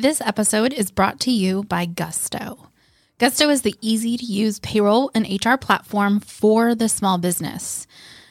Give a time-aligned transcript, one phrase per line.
[0.00, 2.70] This episode is brought to you by Gusto.
[3.18, 7.86] Gusto is the easy to use payroll and HR platform for the small business.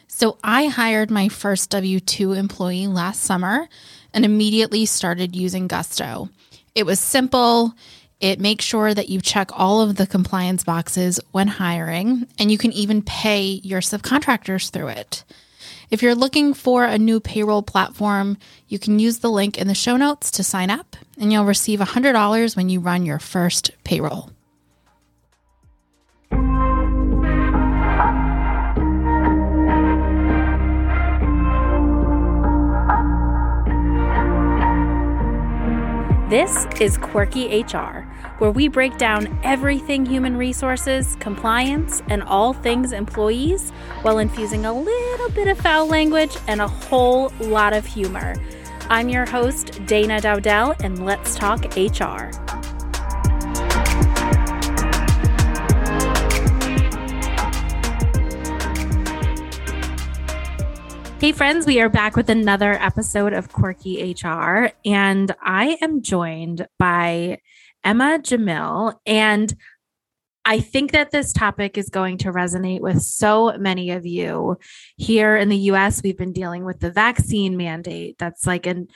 [0.07, 3.69] So I hired my first W 2 employee last summer
[4.15, 6.29] and immediately started using Gusto.
[6.73, 7.75] It was simple.
[8.19, 12.57] It makes sure that you check all of the compliance boxes when hiring, and you
[12.57, 15.23] can even pay your subcontractors through it.
[15.89, 19.73] If you're looking for a new payroll platform, you can use the link in the
[19.73, 24.29] show notes to sign up, and you'll receive $100 when you run your first payroll.
[36.29, 38.05] This is Quirky HR,
[38.37, 43.71] where we break down everything human resources, compliance, and all things employees
[44.03, 48.35] while infusing a little bit of foul language and a whole lot of humor.
[48.91, 52.29] I'm your host, Dana Dowdell, and let's talk HR.
[61.19, 66.65] Hey, friends, we are back with another episode of Quirky HR, and I am joined
[66.77, 67.39] by
[67.83, 68.93] Emma Djemil.
[69.05, 69.53] And
[70.45, 74.59] I think that this topic is going to resonate with so many of you.
[74.95, 78.87] Here in the US, we've been dealing with the vaccine mandate that's like an,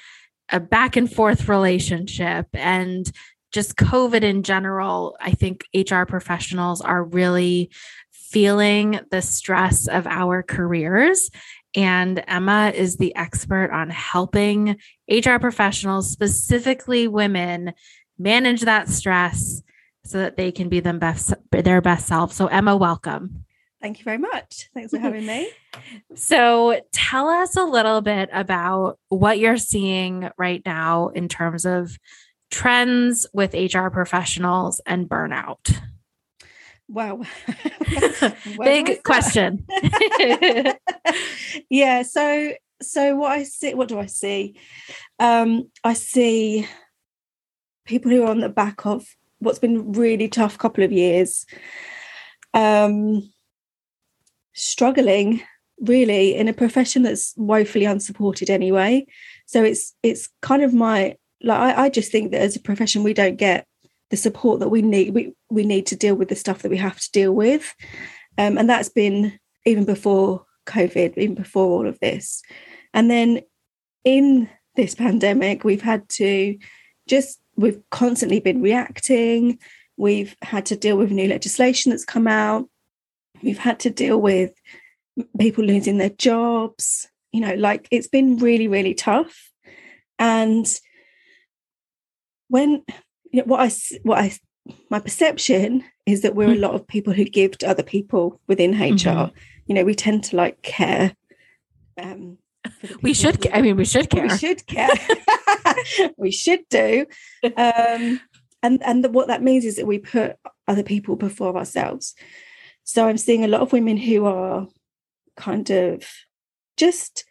[0.47, 2.47] a back and forth relationship.
[2.53, 3.11] And
[3.51, 7.69] just COVID in general, I think HR professionals are really
[8.11, 11.29] feeling the stress of our careers
[11.75, 14.77] and Emma is the expert on helping
[15.09, 17.73] HR professionals, specifically women,
[18.17, 19.61] manage that stress
[20.05, 22.33] so that they can be them best, their best self.
[22.33, 23.45] So, Emma, welcome.
[23.81, 24.69] Thank you very much.
[24.73, 25.49] Thanks for having me.
[26.15, 31.97] so, tell us a little bit about what you're seeing right now in terms of
[32.49, 35.75] trends with HR professionals and burnout.
[36.93, 37.23] Wow.
[38.59, 39.65] Big question.
[41.69, 44.55] yeah, so so what I see what do I see?
[45.19, 46.67] Um I see
[47.85, 49.07] people who are on the back of
[49.39, 51.45] what's been really tough couple of years
[52.53, 53.29] um
[54.53, 55.41] struggling
[55.81, 59.05] really in a profession that's woefully unsupported anyway
[59.47, 63.03] so it's it's kind of my like I, I just think that as a profession
[63.03, 63.65] we don't get
[64.13, 66.77] the support that we need we, we need to deal with the stuff that we
[66.77, 67.73] have to deal with.
[68.37, 72.43] Um, and that's been even before covid even before all of this.
[72.93, 73.41] And then
[74.03, 76.55] in this pandemic we've had to
[77.09, 79.57] just we've constantly been reacting.
[79.97, 82.69] We've had to deal with new legislation that's come out.
[83.41, 84.51] We've had to deal with
[85.39, 87.07] people losing their jobs.
[87.31, 89.49] You know like it's been really really tough.
[90.19, 90.67] And
[92.49, 92.83] when
[93.33, 93.71] you know, what I
[94.03, 94.31] what I
[94.89, 98.71] my perception is that we're a lot of people who give to other people within
[98.71, 98.95] HR.
[98.95, 99.35] Mm-hmm.
[99.65, 101.15] You know, we tend to like care.
[101.97, 102.37] Um,
[103.01, 103.45] we should.
[103.51, 104.23] I mean, we should care.
[104.23, 104.89] We should care.
[106.17, 107.05] we should do.
[107.43, 108.21] Um,
[108.61, 112.13] and and the, what that means is that we put other people before ourselves.
[112.83, 114.67] So I'm seeing a lot of women who are
[115.35, 116.05] kind of
[116.77, 117.25] just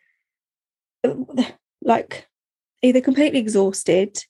[1.82, 2.26] like
[2.82, 4.24] either completely exhausted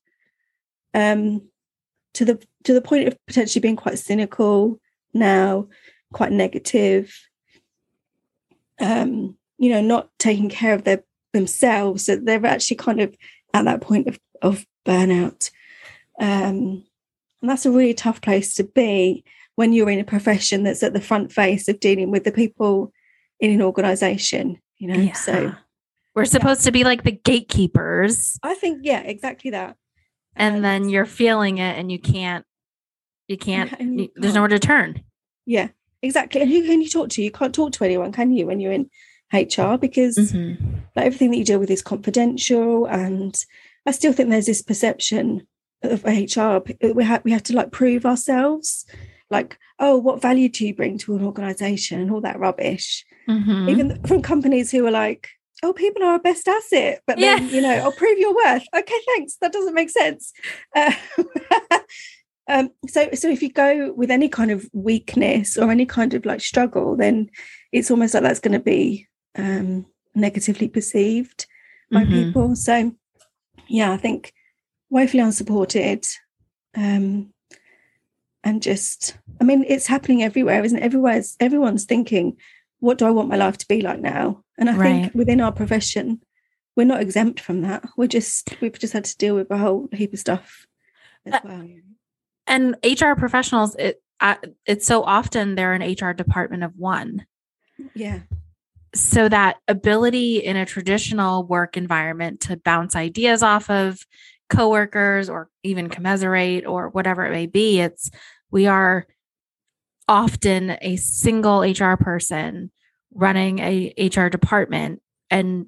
[0.94, 1.42] um
[2.14, 4.80] to the to the point of potentially being quite cynical
[5.14, 5.68] now,
[6.12, 7.14] quite negative.
[8.80, 13.14] Um, you know, not taking care of their themselves, that they're actually kind of
[13.54, 15.50] at that point of, of burnout.
[16.18, 16.84] Um,
[17.40, 19.24] and that's a really tough place to be
[19.56, 22.92] when you're in a profession that's at the front face of dealing with the people
[23.40, 24.98] in an organization, you know.
[24.98, 25.12] Yeah.
[25.12, 25.52] So
[26.14, 26.66] we're supposed yeah.
[26.66, 28.38] to be like the gatekeepers.
[28.42, 29.76] I think, yeah, exactly that
[30.36, 32.44] and then you're feeling it and you can't
[33.28, 35.02] you can't you there's nowhere to turn.
[35.46, 35.68] Yeah
[36.02, 36.40] exactly.
[36.40, 37.22] And who can you talk to?
[37.22, 38.90] You can't talk to anyone can you when you're in
[39.32, 40.62] hr because mm-hmm.
[40.94, 43.46] like everything that you deal with is confidential and
[43.86, 45.46] i still think there's this perception
[45.82, 46.58] of hr
[46.92, 48.86] we have we have to like prove ourselves.
[49.30, 52.00] Like oh what value do you bring to an organization?
[52.00, 53.04] and all that rubbish.
[53.28, 53.68] Mm-hmm.
[53.68, 55.28] even from companies who are like
[55.62, 57.02] oh, people are our best asset.
[57.06, 57.50] But then, yeah.
[57.50, 58.64] you know, I'll prove your worth.
[58.74, 59.36] Okay, thanks.
[59.40, 60.32] That doesn't make sense.
[60.74, 60.92] Uh,
[62.48, 66.26] um, so, so if you go with any kind of weakness or any kind of
[66.26, 67.30] like struggle, then
[67.70, 69.06] it's almost like that's going to be
[69.36, 71.46] um, negatively perceived
[71.90, 72.12] by mm-hmm.
[72.12, 72.56] people.
[72.56, 72.92] So,
[73.68, 74.32] yeah, I think
[74.90, 76.06] woefully unsupported.
[76.76, 77.32] Um,
[78.44, 80.82] and just, I mean, it's happening everywhere, isn't it?
[80.82, 82.36] Everywhere's everyone's thinking,
[82.82, 84.42] what do I want my life to be like now?
[84.58, 85.02] And I right.
[85.02, 86.20] think within our profession,
[86.74, 87.84] we're not exempt from that.
[87.96, 90.66] We're just we've just had to deal with a whole heap of stuff.
[91.24, 91.64] as well.
[92.48, 94.34] And HR professionals, it uh,
[94.66, 97.24] it's so often they're an HR department of one.
[97.94, 98.20] Yeah.
[98.96, 104.04] So that ability in a traditional work environment to bounce ideas off of
[104.50, 108.10] coworkers or even commiserate or whatever it may be, it's
[108.50, 109.06] we are
[110.08, 112.70] often a single HR person
[113.14, 115.00] running a HR department
[115.30, 115.66] and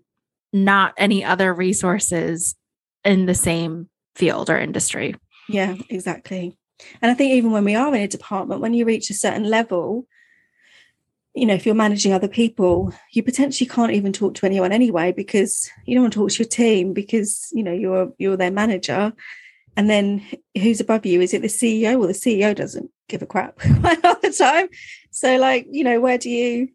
[0.53, 2.55] not any other resources
[3.05, 5.15] in the same field or industry.
[5.49, 6.57] Yeah, exactly.
[7.03, 9.45] And I think even when we are in a department, when you reach a certain
[9.45, 10.07] level,
[11.35, 15.13] you know, if you're managing other people, you potentially can't even talk to anyone anyway
[15.13, 18.53] because you don't want to talk to your team because you know you're you're their
[18.53, 19.13] manager.
[19.77, 20.25] And then
[20.57, 21.21] who's above you?
[21.21, 21.99] Is it the CEO?
[21.99, 23.59] Well, the CEO doesn't give a crap
[24.05, 24.69] all the time.
[25.11, 26.69] So, like, you know, where do you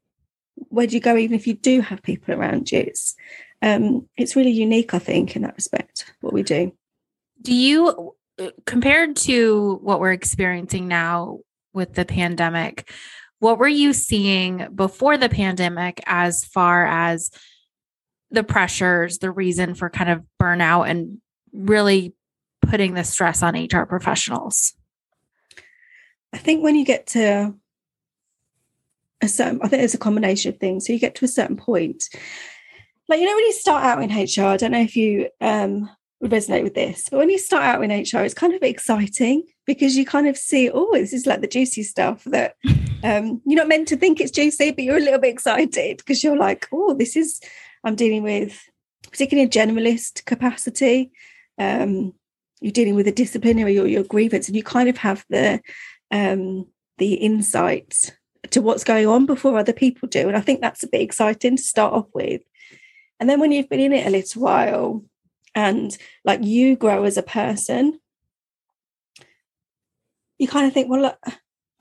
[0.67, 2.79] where do you go even if you do have people around you?
[2.79, 3.15] It's
[3.61, 6.73] um it's really unique, I think, in that respect, what we do.
[7.41, 11.39] Do you uh, compared to what we're experiencing now
[11.73, 12.89] with the pandemic,
[13.39, 17.31] what were you seeing before the pandemic as far as
[18.31, 21.19] the pressures, the reason for kind of burnout and
[21.53, 22.13] really
[22.61, 24.73] putting the stress on HR professionals?
[26.33, 27.55] I think when you get to
[29.21, 30.85] a certain, I think there's a combination of things.
[30.85, 32.03] So you get to a certain point,
[33.07, 35.89] like you know, when you start out in HR, I don't know if you um,
[36.21, 39.43] would resonate with this, but when you start out in HR, it's kind of exciting
[39.65, 42.55] because you kind of see, oh, this is like the juicy stuff that
[43.03, 46.23] um, you're not meant to think it's juicy, but you're a little bit excited because
[46.23, 47.41] you're like, oh, this is,
[47.83, 48.61] I'm dealing with,
[49.11, 51.11] particularly a generalist capacity.
[51.57, 52.13] Um,
[52.61, 55.61] you're dealing with a disciplinary or your grievance, and you kind of have the
[56.11, 56.67] um,
[56.97, 58.11] the insights
[58.51, 60.27] to what's going on before other people do.
[60.27, 62.41] And I think that's a bit exciting to start off with.
[63.19, 65.03] And then when you've been in it a little while
[65.53, 67.99] and like you grow as a person,
[70.37, 71.19] you kind of think, well, look,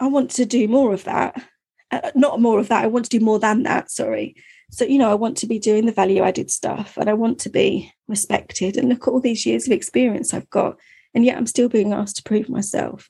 [0.00, 1.42] I want to do more of that.
[1.90, 2.84] Uh, not more of that.
[2.84, 3.90] I want to do more than that.
[3.90, 4.34] Sorry.
[4.70, 7.38] So, you know, I want to be doing the value added stuff and I want
[7.40, 8.76] to be respected.
[8.76, 10.76] And look at all these years of experience I've got.
[11.14, 13.08] And yet I'm still being asked to prove myself.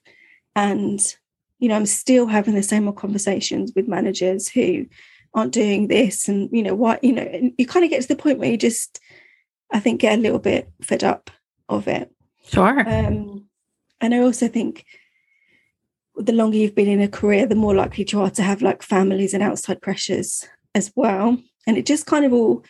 [0.58, 1.00] And,
[1.58, 4.87] you know, I'm still having the same old conversations with managers who
[5.34, 6.28] aren't doing this.
[6.28, 8.56] And, you know, what, you know, you kind of get to the point where you
[8.56, 9.00] just,
[9.70, 11.31] I think, get a little bit fed up
[11.69, 12.10] of it.
[12.49, 12.81] Sure.
[12.81, 13.46] Um,
[14.00, 14.84] and I also think
[16.16, 18.82] the longer you've been in a career, the more likely you are to have like
[18.82, 21.37] families and outside pressures as well.
[21.66, 22.64] And it just kind of all,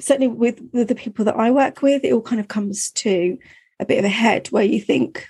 [0.00, 3.36] certainly with, with the people that I work with, it all kind of comes to
[3.80, 5.26] a bit of a head where you think,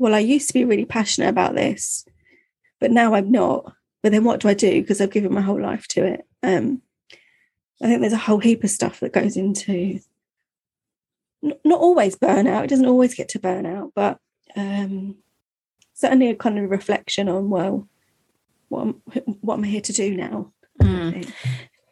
[0.00, 2.06] well, I used to be really passionate about this,
[2.80, 3.74] but now I'm not.
[4.02, 4.80] But then what do I do?
[4.80, 6.26] Because I've given my whole life to it.
[6.42, 6.80] Um,
[7.82, 10.00] I think there's a whole heap of stuff that goes into
[11.42, 12.64] not always burnout.
[12.64, 14.18] It doesn't always get to burnout, but
[14.56, 15.16] um,
[15.92, 17.86] certainly a kind of reflection on well
[18.68, 19.02] what I'm,
[19.42, 20.52] what I'm here to do now.
[20.80, 21.30] Mm.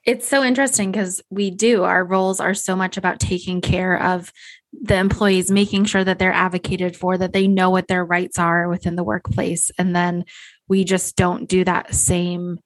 [0.05, 4.33] It's so interesting because we do our roles are so much about taking care of
[4.73, 8.69] the employees, making sure that they're advocated for, that they know what their rights are
[8.69, 10.25] within the workplace, and then
[10.69, 12.59] we just don't do that same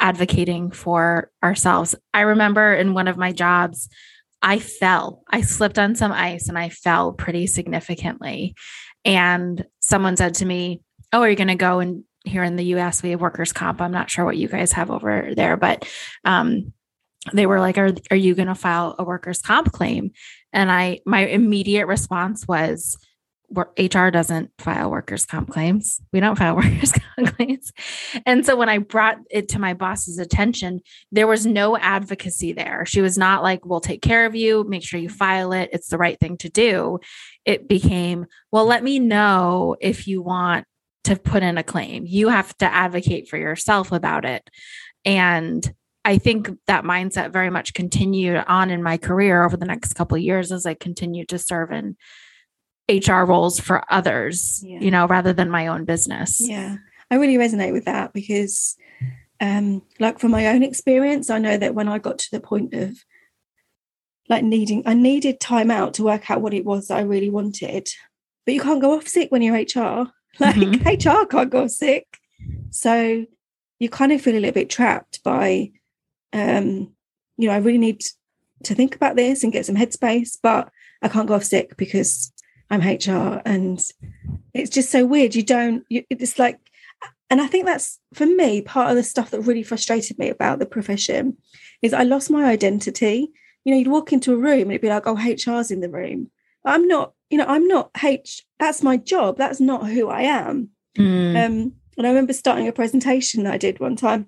[0.00, 1.94] advocating for ourselves.
[2.12, 3.88] I remember in one of my jobs,
[4.42, 5.22] I fell.
[5.30, 8.54] I slipped on some ice and I fell pretty significantly.
[9.04, 10.82] And someone said to me,
[11.12, 13.80] Oh, are you going to go and here in the US, we have workers' comp.
[13.80, 15.88] I'm not sure what you guys have over there, but
[16.24, 16.72] um,
[17.32, 20.10] they were like, Are, are you going to file a workers' comp claim?
[20.56, 22.96] And I, my immediate response was,
[23.78, 26.00] HR doesn't file workers' comp claims.
[26.12, 27.72] We don't file workers' comp claims.
[28.24, 30.80] And so when I brought it to my boss's attention,
[31.12, 32.86] there was no advocacy there.
[32.86, 35.68] She was not like, we'll take care of you, make sure you file it.
[35.72, 37.00] It's the right thing to do.
[37.44, 40.66] It became, well, let me know if you want
[41.04, 42.04] to put in a claim.
[42.06, 44.48] You have to advocate for yourself about it.
[45.04, 45.70] And
[46.06, 50.16] I think that mindset very much continued on in my career over the next couple
[50.16, 51.96] of years as I continued to serve in
[52.88, 54.78] HR roles for others, yeah.
[54.78, 56.38] you know, rather than my own business.
[56.40, 56.76] Yeah.
[57.10, 58.76] I really resonate with that because
[59.40, 62.72] um like from my own experience, I know that when I got to the point
[62.72, 62.96] of
[64.28, 67.30] like needing I needed time out to work out what it was that I really
[67.30, 67.88] wanted.
[68.44, 70.12] But you can't go off sick when you're HR.
[70.38, 70.86] Like mm-hmm.
[70.86, 72.06] HR can't go sick.
[72.70, 73.24] So
[73.78, 75.70] you kind of feel a little bit trapped by
[76.32, 76.92] um,
[77.36, 78.02] you know, I really need
[78.64, 80.70] to think about this and get some headspace, but
[81.02, 82.32] I can't go off sick because
[82.70, 83.80] I'm HR, and
[84.54, 85.34] it's just so weird.
[85.34, 85.84] You don't.
[85.88, 86.58] You, it's like,
[87.30, 90.58] and I think that's for me part of the stuff that really frustrated me about
[90.58, 91.36] the profession
[91.82, 93.28] is I lost my identity.
[93.64, 95.90] You know, you'd walk into a room and it'd be like, "Oh, HR's in the
[95.90, 96.30] room."
[96.64, 99.36] I'm not you know, I'm not H, that's my job.
[99.36, 100.70] That's not who I am.
[100.96, 101.30] Mm.
[101.30, 104.26] Um, and I remember starting a presentation that I did one time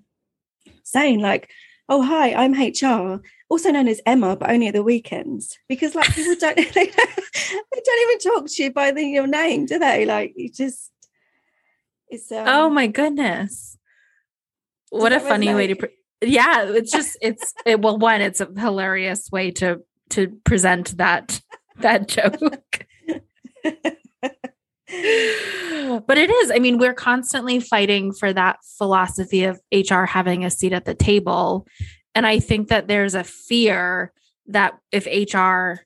[0.83, 1.50] saying, like,
[1.88, 5.59] oh, hi, I'm HR, also known as Emma, but only at the weekends.
[5.68, 9.26] Because like people don't they, don't, they don't even talk to you by the, your
[9.26, 10.04] name, do they?
[10.04, 10.90] Like you just
[12.11, 13.76] it's um, oh my goodness.
[14.90, 18.49] What a funny way to pre- yeah, it's just it's it, well one, it's a
[18.57, 21.40] hilarious way to to present that
[21.78, 22.87] that joke.
[26.07, 26.50] but it is.
[26.50, 30.95] I mean, we're constantly fighting for that philosophy of HR having a seat at the
[30.95, 31.67] table.
[32.14, 34.12] And I think that there's a fear
[34.47, 35.81] that if HR,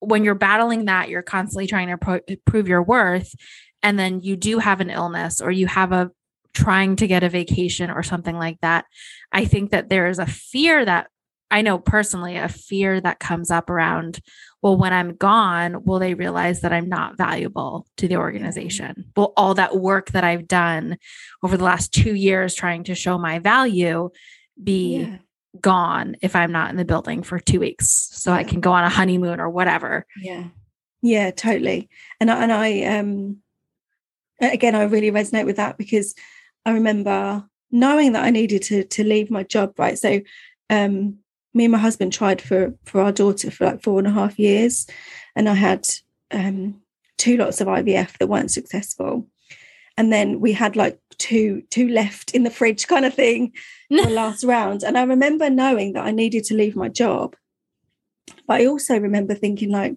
[0.00, 3.34] when you're battling that, you're constantly trying to pro- prove your worth.
[3.82, 6.10] And then you do have an illness or you have a
[6.54, 8.84] trying to get a vacation or something like that.
[9.32, 11.08] I think that there is a fear that
[11.50, 14.20] I know personally a fear that comes up around,
[14.62, 19.06] well, when I'm gone, will they realize that I'm not valuable to the organization?
[19.16, 20.98] Will all that work that I've done
[21.42, 24.10] over the last two years trying to show my value
[24.62, 25.16] be yeah.
[25.60, 28.38] gone if I'm not in the building for two weeks so yeah.
[28.38, 30.06] I can go on a honeymoon or whatever?
[30.20, 30.44] Yeah.
[31.00, 31.88] Yeah, totally.
[32.20, 33.38] And I, and I, um,
[34.40, 36.14] again, I really resonate with that because
[36.66, 39.98] I remember knowing that I needed to to leave my job, right?
[39.98, 40.20] So,
[40.70, 41.18] um,
[41.58, 44.38] me and my husband tried for for our daughter for like four and a half
[44.38, 44.86] years,
[45.36, 45.86] and I had
[46.30, 46.80] um,
[47.18, 49.26] two lots of IVF that weren't successful,
[49.98, 53.52] and then we had like two two left in the fridge kind of thing
[53.90, 54.82] for last round.
[54.84, 57.36] And I remember knowing that I needed to leave my job,
[58.46, 59.96] but I also remember thinking like,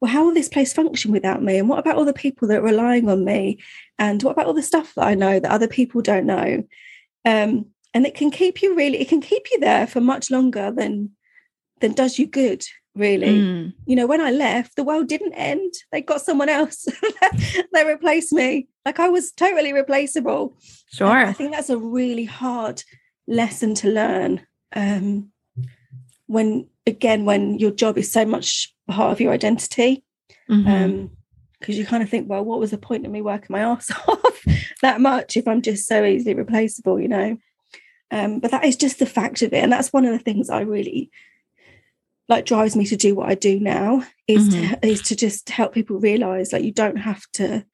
[0.00, 1.58] well, how will this place function without me?
[1.58, 3.58] And what about all the people that are relying on me?
[3.98, 6.64] And what about all the stuff that I know that other people don't know?
[7.24, 10.70] Um, and it can keep you really it can keep you there for much longer
[10.70, 11.10] than
[11.80, 13.38] than does you good really.
[13.38, 13.72] Mm.
[13.86, 15.72] you know when i left the world didn't end.
[15.92, 16.86] They got someone else.
[17.72, 18.68] They replaced me.
[18.84, 20.56] Like i was totally replaceable.
[20.92, 21.16] Sure.
[21.16, 22.82] And i think that's a really hard
[23.26, 25.30] lesson to learn um
[26.26, 30.04] when again when your job is so much part of your identity.
[30.48, 30.68] Mm-hmm.
[30.68, 31.10] um
[31.60, 33.90] because you kind of think well what was the point of me working my ass
[34.08, 34.44] off
[34.82, 37.36] that much if i'm just so easily replaceable you know
[38.10, 39.62] um, but that is just the fact of it.
[39.62, 41.10] And that's one of the things I really
[42.28, 44.74] like drives me to do what I do now is mm-hmm.
[44.74, 47.66] to, is to just help people realize like you don't have to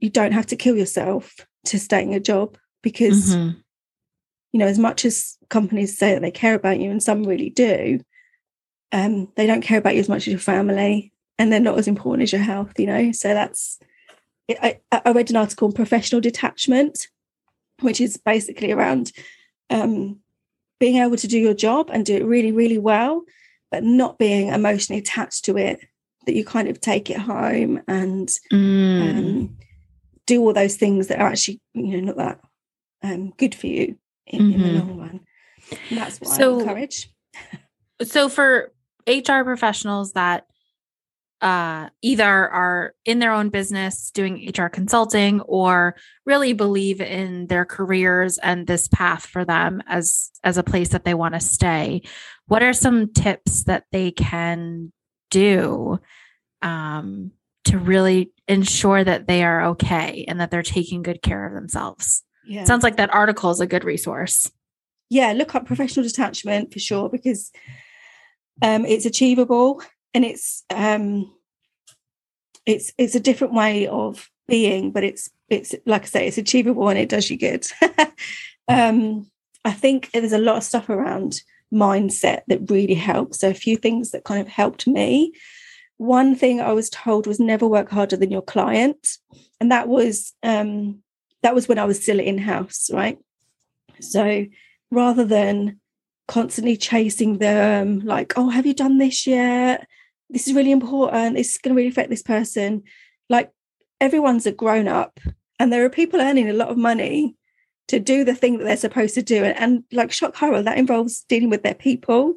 [0.00, 1.36] you don't have to kill yourself
[1.66, 3.58] to stay in a job because mm-hmm.
[4.52, 7.50] you know as much as companies say that they care about you and some really
[7.50, 8.00] do
[8.92, 11.88] um they don't care about you as much as your family and they're not as
[11.88, 13.78] important as your health you know so that's
[14.50, 17.08] I, I read an article on professional detachment
[17.80, 19.12] which is basically around
[19.70, 20.20] um,
[20.80, 23.24] being able to do your job and do it really, really well,
[23.70, 25.80] but not being emotionally attached to it,
[26.26, 29.18] that you kind of take it home and mm.
[29.18, 29.56] um,
[30.26, 32.40] do all those things that are actually, you know, not that
[33.02, 34.52] um, good for you in, mm-hmm.
[34.52, 34.88] in the mm-hmm.
[34.88, 35.20] long run.
[35.90, 37.10] And that's what so, I encourage.
[38.02, 38.72] so for
[39.06, 40.46] HR professionals that
[41.40, 45.94] uh, either are in their own business doing HR consulting or
[46.26, 51.04] really believe in their careers and this path for them as as a place that
[51.04, 52.02] they want to stay.
[52.46, 54.92] What are some tips that they can
[55.30, 56.00] do
[56.62, 57.32] um,
[57.64, 62.24] to really ensure that they are okay and that they're taking good care of themselves?
[62.46, 62.64] Yeah.
[62.64, 64.50] Sounds like that article is a good resource.
[65.10, 67.52] Yeah, look up professional detachment for sure because
[68.60, 69.82] um, it's achievable
[70.14, 71.32] and it's um
[72.66, 76.88] it's it's a different way of being but it's it's like i say it's achievable
[76.88, 77.66] and it does you good.
[78.70, 79.30] Um
[79.64, 81.40] i think there's a lot of stuff around
[81.72, 83.40] mindset that really helps.
[83.40, 85.32] So a few things that kind of helped me.
[85.96, 89.18] One thing i was told was never work harder than your client.
[89.60, 91.02] And that was um
[91.42, 93.18] that was when i was still in house right?
[94.00, 94.46] So
[94.90, 95.80] rather than
[96.26, 99.86] constantly chasing them like oh have you done this yet
[100.30, 102.82] this is really important this is going to really affect this person.
[103.28, 103.50] Like
[104.00, 105.20] everyone's a grown up
[105.58, 107.36] and there are people earning a lot of money
[107.88, 110.78] to do the thing that they're supposed to do and, and like shock horror that
[110.78, 112.34] involves dealing with their people.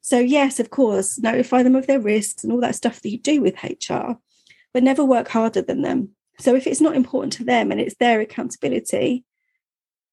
[0.00, 3.18] So yes of course notify them of their risks and all that stuff that you
[3.18, 4.14] do with hr
[4.72, 6.10] but never work harder than them.
[6.38, 9.24] So if it's not important to them and it's their accountability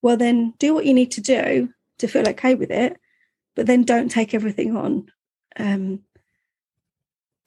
[0.02, 2.98] well then do what you need to do to feel okay with it
[3.56, 5.12] but then don't take everything on.
[5.58, 6.02] Um,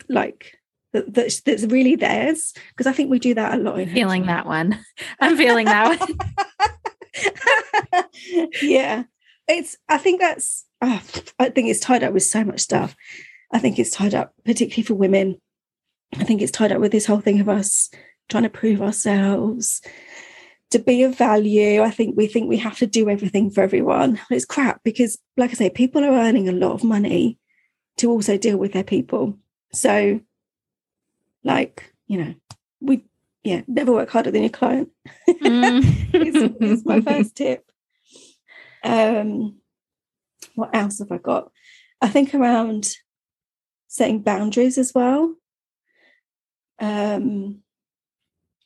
[0.08, 0.56] like
[0.92, 3.78] that, that's, that's really theirs because I think we do that a lot.
[3.78, 4.78] In feeling that one.
[5.20, 6.18] I'm feeling that one.
[8.62, 9.04] yeah,
[9.48, 9.76] it's.
[9.88, 10.66] I think that's.
[10.82, 11.02] Oh,
[11.38, 12.96] I think it's tied up with so much stuff.
[13.52, 15.40] I think it's tied up, particularly for women,
[16.18, 17.90] I think it's tied up with this whole thing of us
[18.28, 19.82] trying to prove ourselves,
[20.70, 21.82] to be of value.
[21.82, 24.20] I think we think we have to do everything for everyone.
[24.30, 27.38] It's crap because, like I say, people are earning a lot of money
[27.98, 29.38] to also deal with their people.
[29.72, 30.20] So,
[31.44, 32.34] like, you know,
[32.80, 33.04] we,
[33.44, 34.90] yeah, never work harder than your client.
[35.40, 36.84] Mm.
[36.84, 37.64] my first tip.
[38.84, 39.60] Um,
[40.54, 41.50] what else have I got?
[42.02, 42.94] I think around
[43.88, 45.34] setting boundaries as well.
[46.78, 47.62] Um,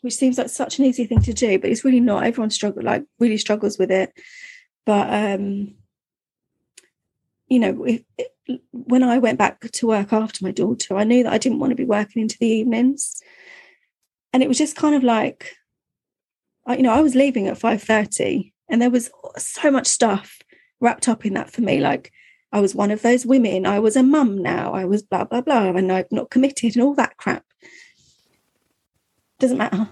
[0.00, 2.24] which seems like such an easy thing to do, but it's really not.
[2.24, 4.12] Everyone struggle like really struggles with it.
[4.84, 5.74] But um,
[7.48, 8.02] you know, if,
[8.72, 11.70] when I went back to work after my daughter, I knew that I didn't want
[11.70, 13.20] to be working into the evenings,
[14.32, 15.56] and it was just kind of like,
[16.68, 20.38] you know, I was leaving at five thirty, and there was so much stuff
[20.80, 21.80] wrapped up in that for me.
[21.80, 22.12] Like
[22.52, 23.66] I was one of those women.
[23.66, 24.72] I was a mum now.
[24.72, 27.44] I was blah blah blah, and I'm not committed and all that crap
[29.38, 29.88] doesn't matter.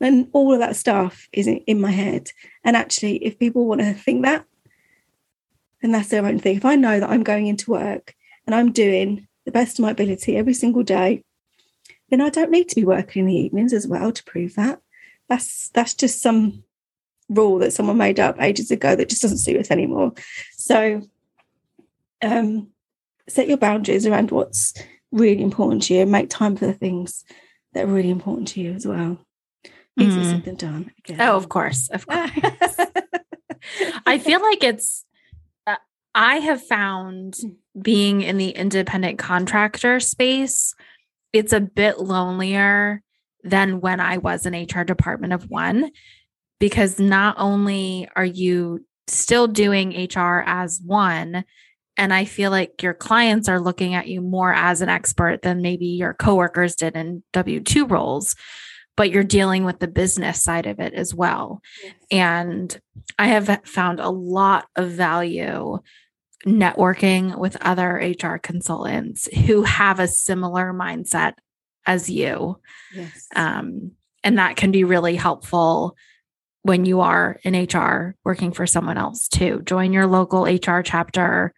[0.00, 2.30] And all of that stuff is in my head.
[2.64, 4.44] And actually, if people want to think that,
[5.82, 6.56] then that's their own thing.
[6.56, 8.14] If I know that I'm going into work
[8.46, 11.24] and I'm doing the best of my ability every single day,
[12.10, 14.80] then I don't need to be working in the evenings as well to prove that.
[15.28, 16.64] That's that's just some
[17.28, 20.12] rule that someone made up ages ago that just doesn't suit us anymore.
[20.52, 21.02] So
[22.22, 22.68] um
[23.28, 24.74] set your boundaries around what's
[25.12, 27.24] really important to you and make time for the things
[27.74, 29.18] that are really important to you as well.
[29.98, 30.30] Easier mm.
[30.30, 30.90] said than done.
[30.98, 31.20] Again.
[31.20, 31.88] Oh, of course.
[31.88, 32.30] Of course.
[34.06, 35.04] I feel like it's,
[36.14, 37.36] I have found
[37.80, 40.74] being in the independent contractor space,
[41.32, 43.02] it's a bit lonelier
[43.44, 45.90] than when I was an HR department of one,
[46.58, 51.44] because not only are you still doing HR as one,
[51.96, 55.62] and I feel like your clients are looking at you more as an expert than
[55.62, 58.34] maybe your coworkers did in W 2 roles,
[58.98, 61.62] but you're dealing with the business side of it as well.
[61.84, 61.94] Yes.
[62.10, 62.80] And
[63.16, 65.78] I have found a lot of value
[66.44, 71.34] networking with other HR consultants who have a similar mindset
[71.86, 72.58] as you.
[72.92, 73.28] Yes.
[73.36, 73.92] Um,
[74.24, 75.96] and that can be really helpful
[76.62, 79.62] when you are in HR working for someone else too.
[79.64, 81.54] Join your local HR chapter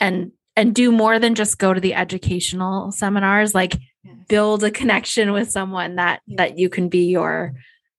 [0.00, 3.76] and and do more than just go to the educational seminars like
[4.06, 4.16] yes.
[4.28, 7.54] build a connection with someone that that you can be your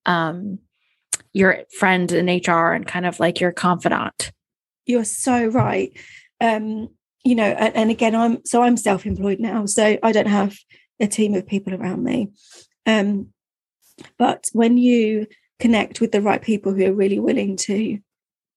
[0.06, 0.60] um
[1.34, 4.32] your friend in HR and kind of like your confidant.
[4.86, 5.92] You're so right.
[6.42, 6.90] Um
[7.28, 10.58] you know and, and again i'm so i'm self-employed now so i don't have
[11.00, 12.30] a team of people around me.
[12.86, 13.34] Um
[14.18, 15.28] but when you
[15.60, 18.00] connect with the right people who are really willing to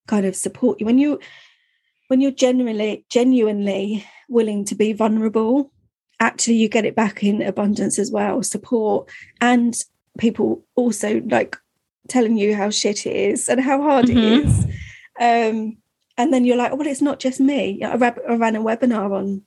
[0.07, 1.19] kind of support you when you
[2.09, 5.73] when you're genuinely genuinely willing to be vulnerable
[6.21, 9.83] actually you get it back in abundance as well support and
[10.19, 11.57] people also like
[12.09, 14.19] telling you how shit it is and how hard mm-hmm.
[14.19, 14.65] it is.
[15.21, 15.79] Um,
[16.17, 17.83] and then you're like oh, well it's not just me.
[17.83, 19.43] I, I ran a webinar on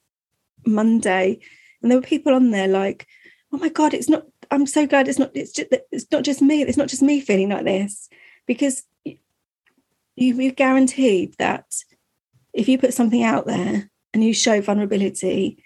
[0.65, 1.39] monday
[1.81, 3.05] and there were people on there like
[3.51, 6.41] oh my god it's not i'm so glad it's not it's just it's not just
[6.41, 8.09] me it's not just me feeling like this.
[8.45, 9.17] Because you,
[10.15, 11.65] you've guaranteed that
[12.53, 15.62] if you put something out there and you show vulnerability,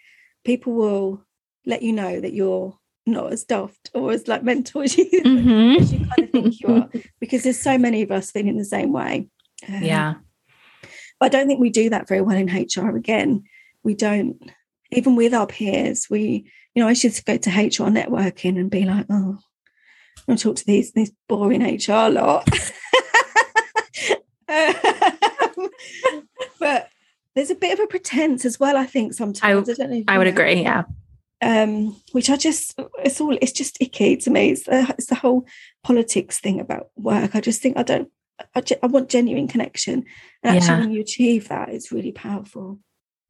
[0.47, 1.21] people will
[1.65, 2.73] let you know that you're
[3.05, 5.81] not as daft or as like mental as you, mm-hmm.
[5.81, 8.65] as you kind of think you are, because there's so many of us feeling the
[8.65, 9.27] same way.
[9.67, 10.13] Um, yeah.
[11.19, 12.95] I don't think we do that very well in HR.
[12.95, 13.43] Again,
[13.83, 14.37] we don't,
[14.91, 18.85] even with our peers, we, you know, I should go to HR networking and be
[18.85, 19.39] like, oh,
[20.27, 22.47] I'm talk to these, these boring HR lot.
[24.47, 25.71] but
[27.37, 28.75] there's a bit of a pretense as well.
[28.75, 30.03] I think sometimes I, I.
[30.07, 30.31] I would know.
[30.31, 30.63] agree.
[30.63, 30.83] Yeah.
[31.39, 32.73] Um, which I just
[33.03, 34.49] it's all it's just icky to me.
[34.49, 35.45] It's the, it's the whole
[35.83, 37.35] politics thing about work.
[37.35, 38.09] I just think I don't.
[38.55, 40.05] I, I want genuine connection,
[40.41, 40.79] and actually, yeah.
[40.79, 42.79] when you achieve that, it's really powerful.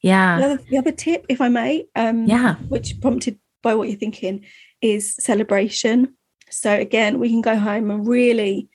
[0.01, 0.37] Yeah.
[0.37, 3.97] The other, the other tip, if I may, um, yeah, which prompted by what you're
[3.97, 4.45] thinking,
[4.81, 6.15] is celebration.
[6.49, 8.69] So again, we can go home and really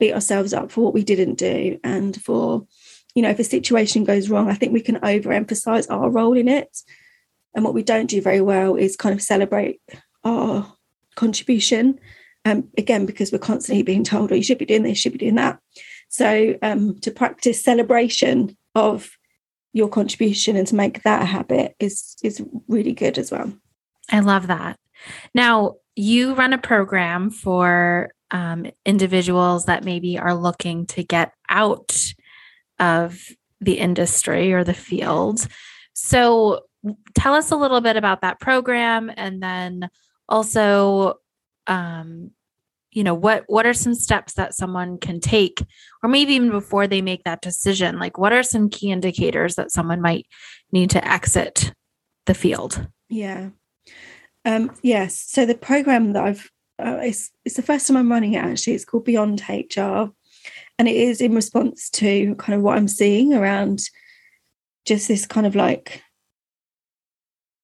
[0.00, 2.66] beat ourselves up for what we didn't do and for
[3.14, 6.48] you know, if a situation goes wrong, I think we can overemphasize our role in
[6.48, 6.78] it.
[7.54, 9.80] And what we don't do very well is kind of celebrate
[10.24, 10.72] our
[11.14, 11.98] contribution.
[12.44, 15.12] Um, again, because we're constantly being told, oh, you should be doing this, you should
[15.12, 15.58] be doing that.
[16.08, 19.10] So um, to practice celebration of
[19.72, 23.52] your contribution and to make that a habit is is really good as well.
[24.10, 24.78] I love that.
[25.34, 31.96] Now you run a program for um, individuals that maybe are looking to get out
[32.82, 33.18] of
[33.60, 35.46] the industry or the field.
[35.94, 36.64] So
[37.14, 39.88] tell us a little bit about that program and then
[40.28, 41.14] also
[41.68, 42.32] um
[42.90, 45.64] you know what what are some steps that someone can take
[46.02, 47.98] or maybe even before they make that decision?
[47.98, 50.26] Like what are some key indicators that someone might
[50.72, 51.72] need to exit
[52.26, 52.88] the field?
[53.08, 53.50] Yeah.
[54.44, 55.16] Um yes.
[55.16, 58.74] So the program that i've uh, it's it's the first time i'm running it actually.
[58.74, 60.10] It's called beyond hr
[60.82, 63.80] and it is in response to kind of what i'm seeing around
[64.84, 66.02] just this kind of like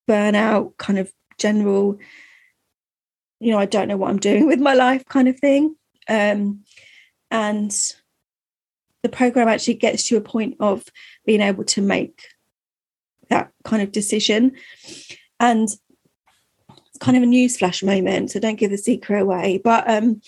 [0.09, 1.99] burnout kind of general
[3.41, 5.77] you know, I don't know what I'm doing with my life kind of thing.
[6.09, 6.65] Um,
[7.31, 7.75] and
[9.03, 10.85] the program actually gets to a point of
[11.27, 12.23] being able to make
[13.29, 14.53] that kind of decision.
[15.39, 19.61] And it's kind of a newsflash moment, so don't give the secret away.
[19.63, 20.23] But um,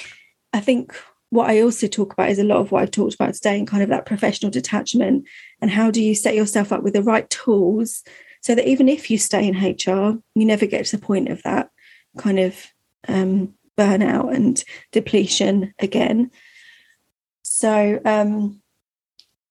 [0.52, 0.94] I think
[1.30, 3.66] what I also talk about is a lot of what I've talked about today and
[3.66, 5.24] kind of that professional detachment
[5.60, 8.02] and how do you set yourself up with the right tools
[8.42, 11.42] so that even if you stay in HR, you never get to the point of
[11.42, 11.70] that
[12.18, 12.66] kind of
[13.06, 16.30] um, burnout and depletion again.
[17.42, 18.60] So um,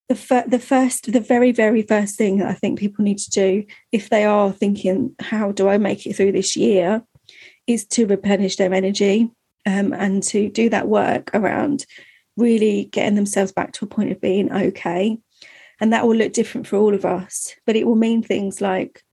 [0.09, 3.29] the fir- the first, the very very first thing that I think people need to
[3.29, 7.03] do if they are thinking, how do I make it through this year,
[7.67, 9.31] is to replenish their energy
[9.65, 11.85] um, and to do that work around
[12.37, 15.17] really getting themselves back to a point of being okay.
[15.81, 19.03] And that will look different for all of us, but it will mean things like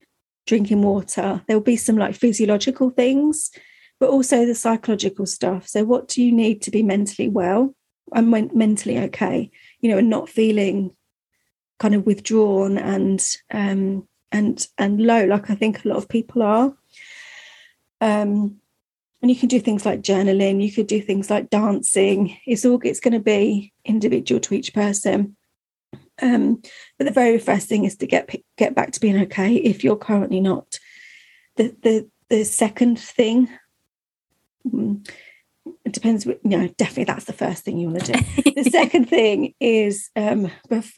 [0.47, 1.43] drinking water.
[1.47, 3.51] There will be some like physiological things
[3.99, 5.67] but also the psychological stuff.
[5.69, 7.75] So, what do you need to be mentally well
[8.15, 9.51] and mentally okay?
[9.81, 10.95] You know, and not feeling
[11.79, 16.43] kind of withdrawn and um, and and low, like I think a lot of people
[16.43, 16.77] are.
[18.01, 18.61] Um,
[19.22, 20.62] and you can do things like journaling.
[20.62, 22.37] You could do things like dancing.
[22.46, 25.37] It's all it's going to be individual to each person.
[26.20, 26.62] Um,
[26.98, 29.96] but the very first thing is to get get back to being okay if you're
[29.96, 30.79] currently not.
[31.57, 33.48] The the the second thing
[34.66, 35.09] Mm.
[35.85, 39.09] it depends you know definitely that's the first thing you want to do the second
[39.09, 40.50] thing is um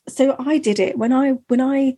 [0.09, 1.95] so i did it when i when i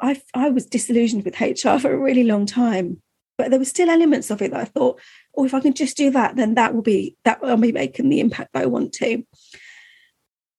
[0.00, 3.02] i i was disillusioned with hr for a really long time
[3.38, 5.00] but there were still elements of it that i thought
[5.36, 8.10] oh if i can just do that then that will be that will be making
[8.10, 9.24] the impact that i want to.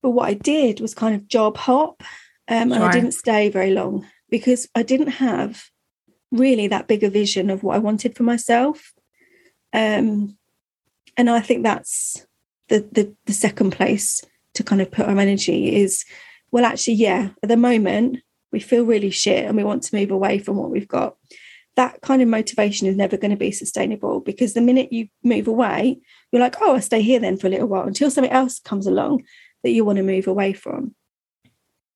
[0.01, 2.01] But what i did was kind of job hop
[2.47, 2.83] um, and sure.
[2.83, 5.65] i didn't stay very long because i didn't have
[6.31, 8.93] really that bigger vision of what i wanted for myself.
[9.71, 10.37] Um,
[11.15, 12.25] and I think that's
[12.69, 16.05] the, the the second place to kind of put our energy is
[16.51, 18.19] well actually yeah at the moment
[18.51, 21.17] we feel really shit and we want to move away from what we've got
[21.79, 25.47] that kind of motivation is never going to be sustainable because the minute you move
[25.47, 25.97] away
[26.31, 28.85] you're like oh i'll stay here then for a little while until something else comes
[28.85, 29.23] along
[29.63, 30.93] that you want to move away from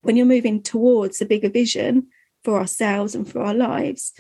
[0.02, 2.08] when you're moving towards a bigger vision
[2.44, 4.14] for ourselves and for our lives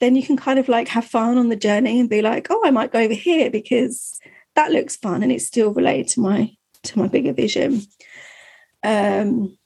[0.00, 2.62] then you can kind of like have fun on the journey and be like, oh,
[2.64, 4.18] I might go over here because
[4.54, 6.52] that looks fun and it's still related to my
[6.84, 7.82] to my bigger vision.
[8.84, 9.58] Um,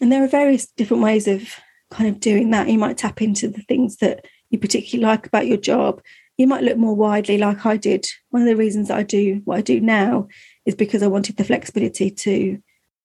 [0.00, 1.54] and there are various different ways of
[1.90, 2.68] kind of doing that.
[2.68, 6.02] You might tap into the things that you particularly like about your job.
[6.36, 8.06] You might look more widely, like I did.
[8.30, 10.28] One of the reasons I do what I do now
[10.66, 12.62] is because I wanted the flexibility to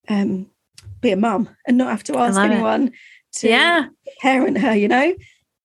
[0.08, 0.48] um,
[1.02, 2.94] be a mum and not have to ask anyone it.
[3.34, 3.88] to yeah.
[4.22, 5.16] parent her, you know.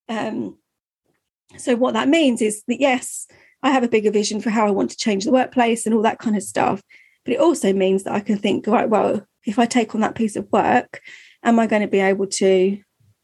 [0.08, 0.58] Um,
[1.56, 3.26] so what that means is that yes,
[3.62, 6.02] I have a bigger vision for how I want to change the workplace and all
[6.02, 6.82] that kind of stuff.
[7.24, 10.14] But it also means that I can think, right, well, if I take on that
[10.14, 11.00] piece of work,
[11.42, 12.78] am I going to be able to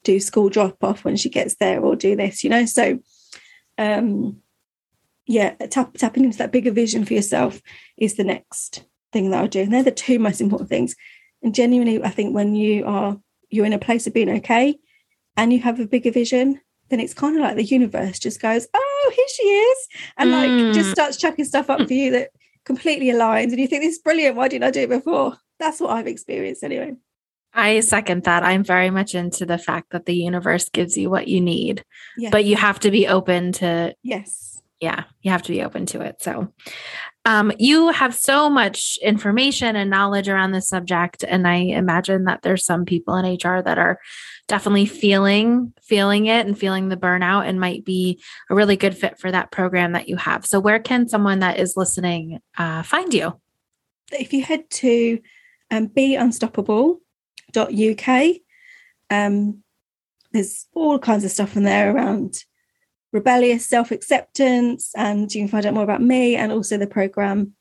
[0.06, 2.64] do school drop off when she gets there or do this, you know?
[2.64, 2.98] So
[3.78, 4.40] um
[5.26, 7.60] yeah, tap, tapping into that bigger vision for yourself
[7.96, 9.62] is the next thing that I do.
[9.62, 10.94] And they're the two most important things.
[11.42, 13.18] And genuinely, I think when you are
[13.50, 14.76] you're in a place of being okay
[15.36, 18.66] and you have a bigger vision, then it's kind of like the universe just goes,
[18.74, 19.88] oh, here she is.
[20.16, 20.74] And like mm.
[20.74, 22.30] just starts chucking stuff up for you that
[22.64, 23.50] completely aligns.
[23.50, 24.36] And you think, this is brilliant.
[24.36, 25.36] Why didn't I do it before?
[25.58, 26.94] That's what I've experienced anyway.
[27.56, 28.44] I second that.
[28.44, 31.82] I'm very much into the fact that the universe gives you what you need,
[32.18, 32.30] yes.
[32.30, 33.94] but you have to be open to.
[34.02, 34.62] Yes.
[34.78, 36.16] Yeah, you have to be open to it.
[36.20, 36.52] So,
[37.24, 42.42] um, you have so much information and knowledge around this subject, and I imagine that
[42.42, 43.98] there's some people in HR that are
[44.48, 49.18] definitely feeling feeling it and feeling the burnout and might be a really good fit
[49.18, 50.44] for that program that you have.
[50.44, 53.40] So, where can someone that is listening uh, find you?
[54.12, 55.20] If you head to
[55.70, 55.88] um,
[57.56, 58.36] beunstoppable.uk,
[59.10, 59.62] um,
[60.32, 62.44] there's all kinds of stuff in there around
[63.12, 67.52] rebellious self acceptance, and you can find out more about me and also the program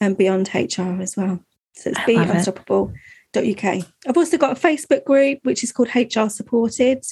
[0.00, 1.44] um, Beyond HR as well.
[1.74, 2.92] So it's Be Unstoppable.
[3.34, 3.86] It uk.
[4.06, 7.02] I've also got a Facebook group which is called HR Supported.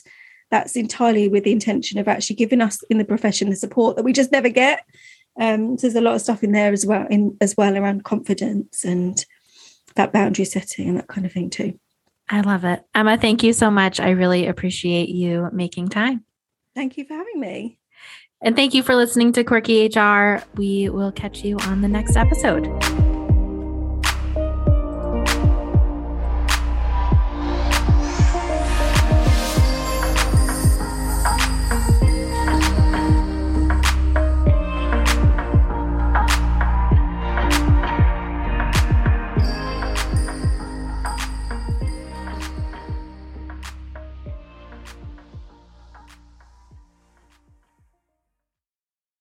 [0.50, 4.02] That's entirely with the intention of actually giving us in the profession the support that
[4.02, 4.84] we just never get.
[5.40, 8.04] Um, so there's a lot of stuff in there as well, in as well around
[8.04, 9.24] confidence and
[9.94, 11.78] that boundary setting and that kind of thing too.
[12.30, 12.84] I love it.
[12.94, 13.98] Emma, thank you so much.
[13.98, 16.24] I really appreciate you making time.
[16.74, 17.78] Thank you for having me.
[18.40, 20.42] And thank you for listening to Quirky HR.
[20.54, 23.09] We will catch you on the next episode.